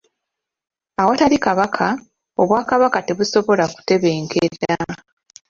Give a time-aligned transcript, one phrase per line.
[1.01, 1.87] Awatali Kabaka,
[2.41, 4.77] obwakabaka tebusobola kutebenkera.